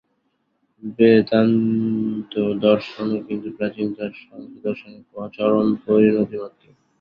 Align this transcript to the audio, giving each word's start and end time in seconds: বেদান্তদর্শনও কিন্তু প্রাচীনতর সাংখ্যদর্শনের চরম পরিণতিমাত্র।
বেদান্তদর্শনও 0.97 2.39
কিন্তু 3.27 3.47
প্রাচীনতর 3.57 4.11
সাংখ্যদর্শনের 4.21 5.03
চরম 5.33 5.67
পরিণতিমাত্র। 5.85 6.63